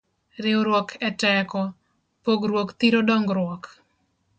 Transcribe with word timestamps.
Riwruok 0.43 0.89
e 1.09 1.11
teko, 1.25 1.61
pogruok 2.23 2.69
thiro 2.81 2.99
dongruok 3.13 3.63